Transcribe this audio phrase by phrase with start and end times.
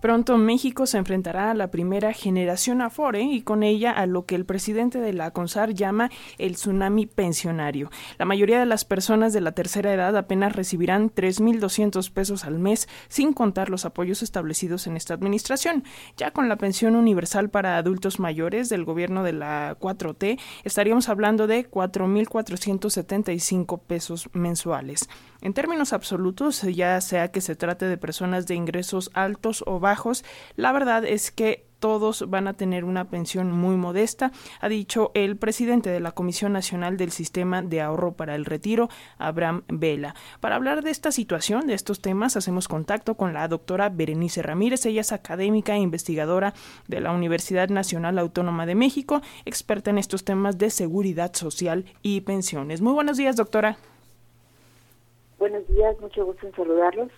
[0.00, 4.34] Pronto México se enfrentará a la primera generación Afore y con ella a lo que
[4.34, 7.90] el presidente de la CONSAR llama el tsunami pensionario.
[8.18, 12.90] La mayoría de las personas de la tercera edad apenas recibirán 3.200 pesos al mes
[13.08, 15.82] sin contar los apoyos establecidos en esta administración.
[16.18, 21.46] Ya con la pensión universal para adultos mayores del gobierno de la 4T estaríamos hablando
[21.46, 25.08] de 4.475 pesos mensuales.
[25.40, 29.85] En términos absolutos, ya sea que se trate de personas de ingresos altos o bajos,
[30.56, 35.36] la verdad es que todos van a tener una pensión muy modesta, ha dicho el
[35.36, 40.14] presidente de la Comisión Nacional del Sistema de Ahorro para el Retiro, Abraham Vela.
[40.40, 44.86] Para hablar de esta situación, de estos temas, hacemos contacto con la doctora Berenice Ramírez.
[44.86, 46.54] Ella es académica e investigadora
[46.88, 52.22] de la Universidad Nacional Autónoma de México, experta en estos temas de seguridad social y
[52.22, 52.80] pensiones.
[52.80, 53.76] Muy buenos días, doctora.
[55.38, 57.12] Buenos días, mucho gusto en saludarlos.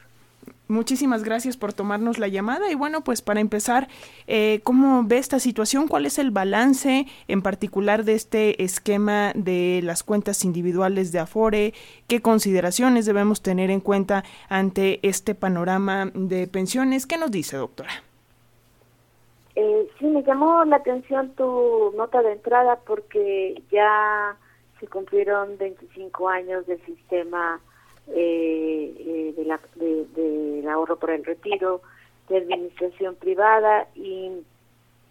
[0.69, 3.89] Muchísimas gracias por tomarnos la llamada y bueno, pues para empezar,
[4.27, 5.89] eh, ¿cómo ve esta situación?
[5.89, 11.73] ¿Cuál es el balance en particular de este esquema de las cuentas individuales de Afore?
[12.07, 17.07] ¿Qué consideraciones debemos tener en cuenta ante este panorama de pensiones?
[17.07, 18.03] ¿Qué nos dice, doctora?
[19.55, 24.37] Eh, sí, me llamó la atención tu nota de entrada porque ya
[24.79, 27.59] se cumplieron 25 años del sistema
[28.15, 31.83] eh, eh, de la, de, del ahorro por el retiro,
[32.29, 34.31] de administración privada y,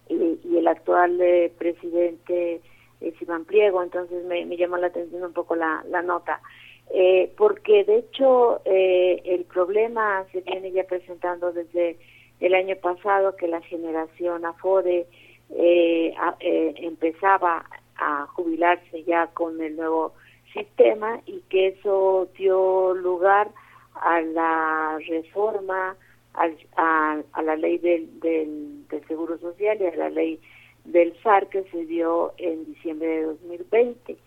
[0.10, 2.62] y, el actual eh, presidente
[3.02, 6.42] es Iván Pliego, entonces me, me llamó la atención un poco la, la nota.
[6.90, 11.98] Eh, porque de hecho el problema se viene ya presentando desde
[12.40, 15.06] el año pasado que la generación Afore
[15.50, 20.14] eh, eh, empezaba a jubilarse ya con el nuevo
[20.54, 23.50] sistema y que eso dio lugar
[23.96, 25.96] a la reforma
[26.34, 30.40] a, a, la ley del, del, Seguro Social y a la ley
[30.86, 34.18] del SAR que se dio en diciembre de 2020.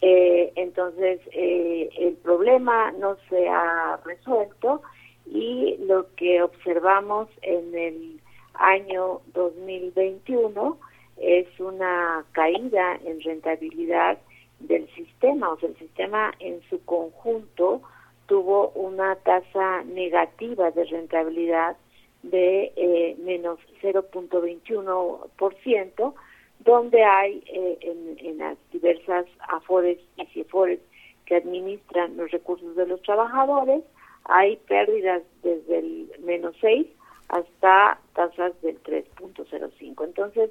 [0.00, 4.82] Eh, entonces, eh, el problema no se ha resuelto
[5.26, 8.20] y lo que observamos en el
[8.54, 10.78] año 2021
[11.16, 14.18] es una caída en rentabilidad
[14.60, 17.82] del sistema, o sea, el sistema en su conjunto
[18.26, 21.76] tuvo una tasa negativa de rentabilidad
[22.22, 26.14] de eh, menos 0.21%,
[26.60, 30.80] donde hay eh, en, en, las diversas AFORES y CIFORES
[31.24, 33.82] que administran los recursos de los trabajadores,
[34.24, 36.86] hay pérdidas desde el menos 6
[37.28, 40.04] hasta tasas del 3.05.
[40.04, 40.50] Entonces,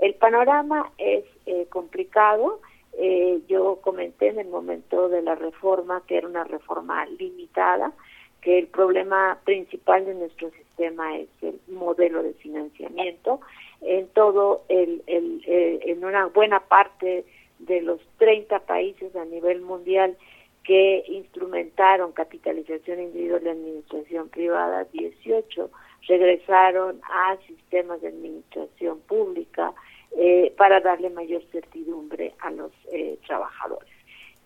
[0.00, 2.60] el panorama es eh, complicado
[2.98, 7.92] eh, yo comenté en el momento de la reforma que era una reforma limitada,
[8.40, 13.40] que el problema principal de nuestro sistema es el modelo de financiamiento.
[13.80, 17.24] En todo, el, el, eh, en una buena parte
[17.58, 20.16] de los 30 países a nivel mundial
[20.62, 25.70] que instrumentaron capitalización individual de administración privada, 18
[26.06, 29.72] regresaron a sistemas de administración pública
[30.16, 33.90] eh, para darle mayor certidumbre a los eh, trabajadores.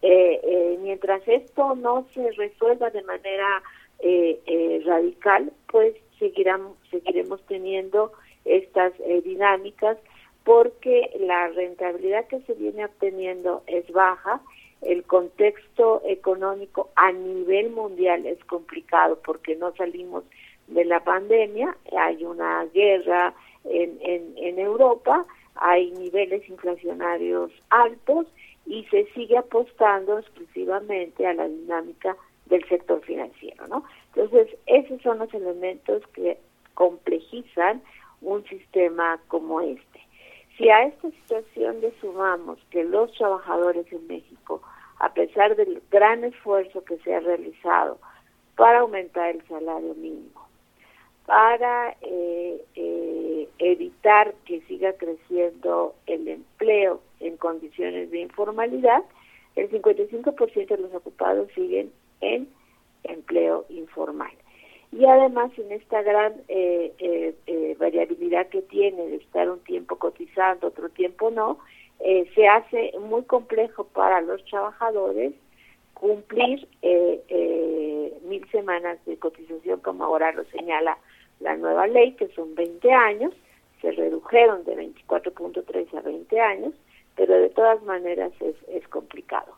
[0.01, 3.63] Eh, mientras esto no se resuelva de manera
[4.87, 8.13] radical, pues seguirán, seguiremos teniendo
[8.47, 8.93] estas
[9.25, 9.99] dinámicas
[10.45, 14.41] porque la rentabilidad que se viene obteniendo es baja,
[14.81, 20.25] el contexto económico a nivel mundial es complicado porque no salimos
[20.69, 25.27] de la pandemia, hay una guerra en, en, en Europa,
[25.59, 28.27] hay niveles inflacionarios altos
[28.67, 33.85] y se sigue apostando exclusivamente a la dinámica del sector financiero, ¿no?
[34.15, 36.39] Entonces, esos son los elementos que
[36.75, 37.83] complejizan
[38.21, 40.01] un sistema como este.
[40.57, 44.63] Si a esta situación le sumamos que los trabajadores en México,
[44.99, 47.99] a pesar del gran esfuerzo que se ha realizado
[48.57, 50.49] para aumentar el salario mínimo,
[51.27, 53.28] para eh, eh,
[53.59, 59.03] evitar que siga creciendo el empleo en condiciones de informalidad,
[59.57, 62.49] el 55% de los ocupados siguen en
[63.05, 64.33] empleo informal.
[64.93, 70.89] Y además en esta gran eh, variabilidad que tiene de estar un tiempo cotizando, otro
[70.89, 71.59] tiempo no,
[72.35, 75.35] se hace muy complejo para los trabajadores
[75.95, 76.67] cumplir
[78.23, 80.97] mil semanas de cotización como ahora lo señala
[81.41, 83.33] la nueva ley, que son 20 años,
[83.81, 86.75] se redujeron de 24.3 a 20 años,
[87.17, 89.53] pero de todas maneras es, es complicado.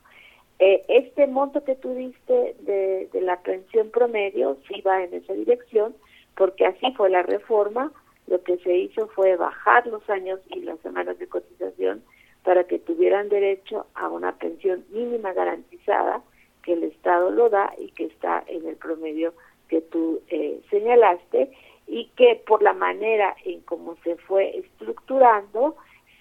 [0.58, 5.32] Eh, este monto que tú diste de, de, la pensión promedio sí va en esa
[5.32, 5.94] dirección,
[6.36, 7.92] porque así fue la reforma,
[8.26, 12.02] lo que se hizo fue bajar los años y las semanas de cotización
[12.44, 16.22] para que tuvieran derecho a una pensión mínima garantizada
[16.62, 19.34] que el Estado lo da y que está en el promedio
[19.70, 21.50] que tú eh, señalaste
[21.87, 25.76] y que por la manera en cómo se fue estructurando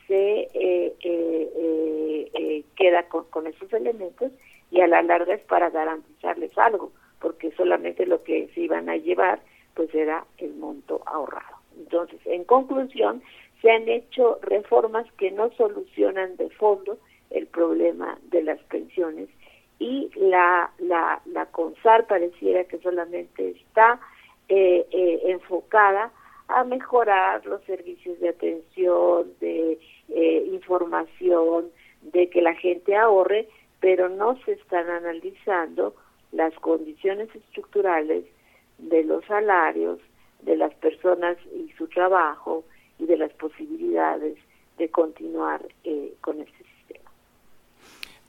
[0.08, 4.32] se eh, eh, queda con, con esos elementos
[4.72, 8.98] y a la larga es para garantizarles algo porque solamente lo que se iban a
[8.98, 9.42] llevar
[9.74, 11.58] pues era el monto ahorrado.
[11.78, 13.22] Entonces, en conclusión,
[13.62, 16.98] se han hecho reformas que no solucionan de fondo
[17.30, 19.30] el problema de las pensiones
[19.80, 24.00] y la, la, la CONSAR pareciera que solamente está
[24.50, 26.12] eh, eh, enfocada
[26.50, 29.80] a mejorar los servicios de atención, de
[30.10, 31.70] eh, información,
[32.02, 33.48] de que la gente ahorre,
[33.80, 35.96] pero no se están analizando
[36.32, 38.26] las condiciones estructurales
[38.78, 40.00] de los salarios
[40.42, 42.64] de las personas y su trabajo
[42.98, 44.38] y de las posibilidades
[44.78, 46.79] de continuar eh, con este sistema.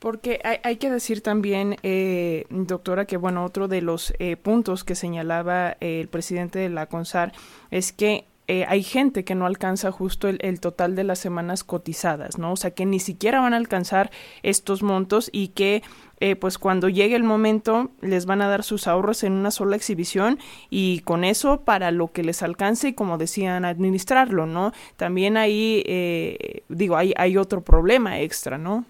[0.01, 4.95] Porque hay, que decir también, eh, doctora, que bueno, otro de los eh, puntos que
[4.95, 7.33] señalaba el presidente de la CONSAR
[7.71, 12.37] es que eh, hay gente que no alcanza justo el, total de las semanas cotizadas,
[12.37, 12.51] ¿no?
[12.51, 14.11] O sea, que ni siquiera van a alcanzar
[14.43, 15.85] estos montos y que
[16.19, 19.77] eh, pues cuando llegue el momento les van a dar sus ahorros en una sola
[19.77, 24.73] exhibición y con eso para lo que les alcance y como decían administrarlo, ¿no?
[24.97, 28.85] También ahí, eh, digo, hay, hay otro problema extra, ¿no?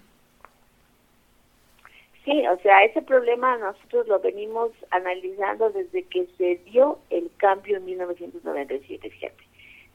[2.23, 7.77] Sí, o sea, ese problema nosotros lo venimos analizando desde que se dio el cambio
[7.77, 9.51] en 1997, fíjate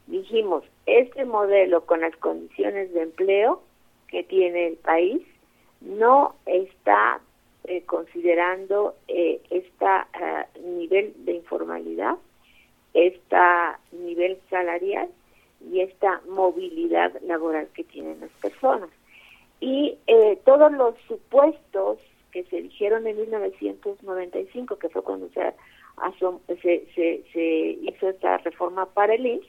[0.07, 3.63] dijimos, este modelo con las condiciones de empleo
[4.09, 5.23] que tiene el país
[5.81, 7.21] no está
[7.65, 9.87] eh, considerando eh, este
[10.63, 12.17] nivel de informalidad,
[12.95, 13.37] este
[13.93, 15.09] nivel salarial
[15.61, 18.91] y esta movilidad laboral que tienen las personas.
[19.59, 21.99] Y eh, todos los supuestos
[22.37, 25.55] que se dijeron en 1995, que fue cuando se,
[26.61, 29.47] se, se, hizo esta reforma para el INSS,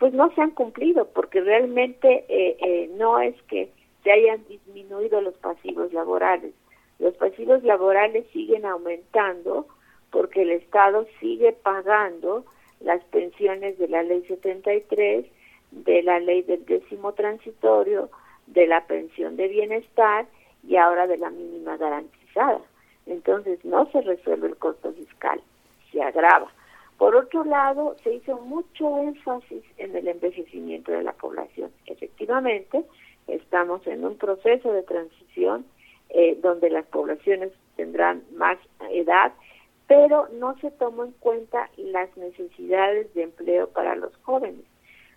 [0.00, 3.70] pues no se han cumplido, porque realmente eh, eh, no es que
[4.02, 6.52] se hayan disminuido los pasivos laborales.
[6.98, 9.68] Los pasivos laborales siguen aumentando
[10.10, 12.44] porque el Estado sigue pagando
[12.80, 15.24] las pensiones de la Ley 73,
[15.70, 18.10] de la Ley del décimo transitorio,
[18.48, 20.26] de la pensión de bienestar
[20.66, 21.78] y ahora de la mínima
[23.06, 25.40] Entonces no se resuelve el costo fiscal,
[25.92, 26.50] se agrava.
[26.98, 31.70] Por otro lado, se hizo mucho énfasis en el envejecimiento de la población.
[31.86, 32.84] Efectivamente,
[33.26, 35.66] estamos en un proceso de transición
[36.10, 38.58] eh, donde las poblaciones tendrán más
[38.90, 39.32] edad,
[39.88, 44.64] pero no se tomó en cuenta las necesidades de empleo para los jóvenes.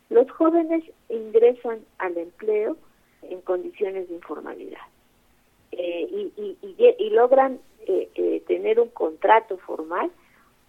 [0.10, 2.76] Los jóvenes ingresan al empleo
[3.22, 4.82] en condiciones de informalidad
[5.78, 10.12] eh, y, logran eh, tener un contrato formal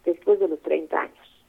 [0.05, 1.45] después de los 30 años.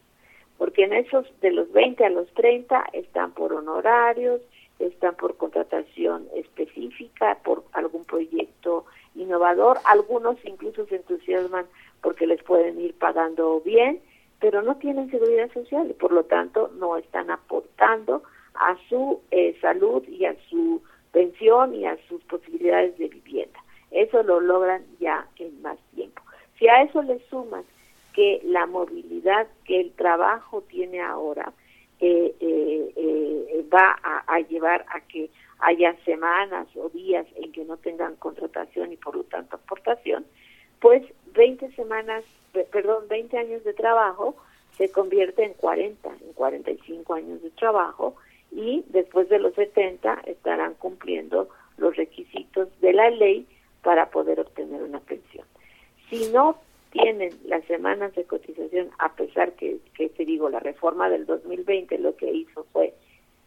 [0.57, 4.41] Porque en esos de los 20 a los 30 están por honorarios,
[4.79, 8.85] están por contratación específica, por algún proyecto
[9.15, 11.65] innovador, algunos incluso se entusiasman
[12.01, 13.99] porque les pueden ir pagando bien,
[14.39, 18.23] pero no tienen seguridad social y por lo tanto no están aportando
[18.55, 23.59] a su eh, salud y a su pensión y a sus posibilidades de vivienda.
[23.91, 26.21] Eso lo logran ya en más tiempo.
[26.57, 27.63] Si a eso le suman
[28.13, 31.53] que la movilidad que el trabajo tiene ahora
[32.01, 37.77] eh, eh, eh, va a, llevar a que haya semanas o días en que no
[37.77, 40.25] tengan contratación y por lo tanto aportación,
[40.79, 42.23] pues 20 semanas,
[42.71, 44.35] perdón, 20 años de trabajo
[44.77, 48.15] se convierte en 40, en 45 años de trabajo
[48.59, 51.47] y después de los 70 estarán cumpliendo
[51.77, 53.47] los requisitos de la ley
[53.83, 55.45] para poder obtener una pensión.
[56.09, 56.57] Si no
[56.91, 61.99] tienen las semanas de cotización, a pesar que, que te digo, la reforma del 2020
[61.99, 62.93] lo que hizo fue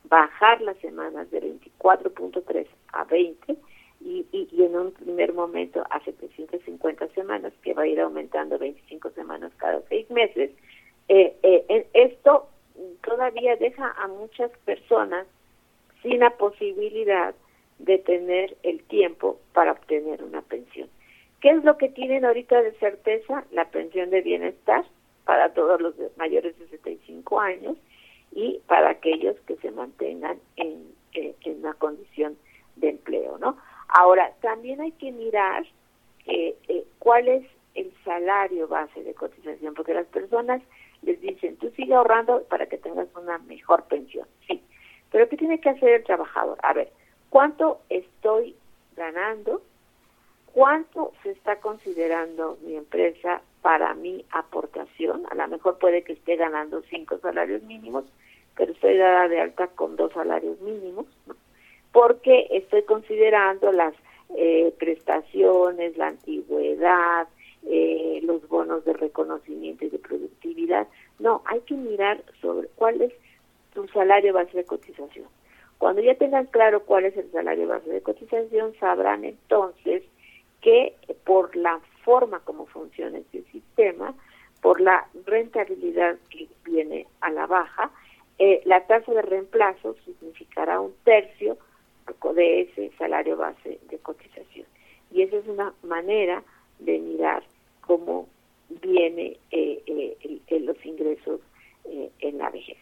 [0.04, 3.56] bajar las semanas de 24.3 a 20
[4.00, 9.10] y, y, en un primer momento a 750 semanas, que va a ir aumentando 25
[9.10, 10.50] semanas cada seis meses.
[11.08, 12.48] Eh, eh, esto
[13.12, 15.26] todavía deja a muchas personas
[16.02, 17.34] sin la posibilidad
[17.78, 20.88] de tener el tiempo para obtener una pensión.
[21.42, 23.44] ¿Qué es lo que tienen ahorita de certeza?
[23.50, 24.86] La pensión de bienestar
[25.26, 27.76] para todos los mayores de 65 años
[28.34, 32.38] y para aquellos que se mantengan en, en, una condición
[32.76, 33.58] de empleo, ¿no?
[33.88, 35.66] Ahora, también hay que mirar
[36.24, 40.62] eh, eh, cuál es el salario base de cotización, porque las personas
[41.02, 44.26] les dicen, tú sigue ahorrando para que tengas una mejor pensión.
[44.46, 44.62] Sí,
[45.10, 46.58] pero ¿qué tiene que hacer el trabajador?
[46.62, 46.90] A ver,
[47.30, 48.56] ¿cuánto estoy
[48.96, 49.62] ganando?
[50.52, 55.24] ¿Cuánto se está considerando mi empresa para mi aportación?
[55.30, 58.04] A lo mejor puede que esté ganando cinco salarios mínimos,
[58.56, 61.34] pero estoy dada de alta con dos salarios mínimos, ¿no?
[61.92, 63.94] porque estoy considerando las
[64.36, 67.28] eh, prestaciones, la antigüedad,
[67.66, 70.88] eh, los bonos de reconocimiento y de productividad.
[71.18, 73.12] No, hay que mirar sobre cuál es
[73.74, 75.26] tu salario base de cotización.
[75.78, 80.02] Cuando ya tengan claro cuál es el salario base de cotización, sabrán entonces
[80.60, 84.14] que por la forma como funciona este sistema,
[84.60, 87.90] por la rentabilidad que viene a la baja,
[88.38, 91.58] eh, la tasa de reemplazo significará un tercio
[92.34, 94.66] de ese salario base de cotización.
[95.10, 96.42] Y esa es una manera
[96.78, 97.42] de mirar
[97.92, 98.26] cómo
[98.82, 101.40] viene eh, eh, los ingresos
[101.84, 102.78] eh, en la vejez.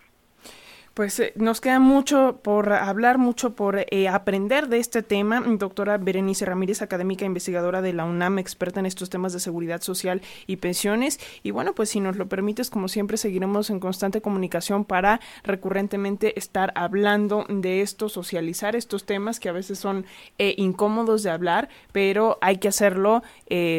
[0.94, 5.40] Pues eh, nos queda mucho por hablar, mucho por eh, aprender de este tema.
[5.40, 10.20] Doctora Berenice Ramírez, académica investigadora de la UNAM, experta en estos temas de seguridad social
[10.48, 11.20] y pensiones.
[11.44, 16.36] Y bueno, pues si nos lo permites, como siempre, seguiremos en constante comunicación para recurrentemente
[16.36, 20.06] estar hablando de esto, socializar estos temas que a veces son
[20.38, 23.22] eh, incómodos de hablar, pero hay que hacerlo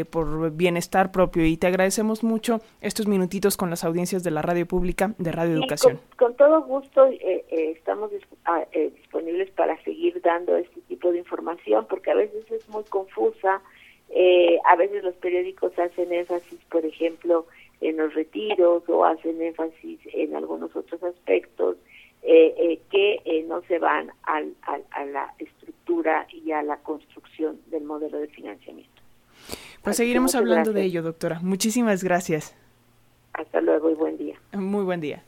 [0.09, 1.45] por bienestar propio.
[1.45, 5.55] Y te agradecemos mucho estos minutitos con las audiencias de la radio pública de Radio
[5.55, 5.99] Educación.
[6.17, 8.11] con todo gusto eh, eh, estamos
[8.45, 12.83] ah, eh, disponibles para seguir dando este tipo de información porque a veces es muy
[12.85, 13.61] confusa.
[14.65, 17.45] a veces los periódicos hacen énfasis, por ejemplo,
[17.79, 21.77] en los retiros o hacen énfasis en algunos otros aspectos
[22.21, 24.53] que no se van al,
[24.91, 29.01] a la estructura y a la construcción del modelo de financiamiento.
[29.81, 31.39] Pues seguiremos hablando de ello, doctora.
[31.41, 32.55] Muchísimas gracias.
[33.33, 34.35] Hasta luego y buen día.
[34.53, 35.23] Muy buen día.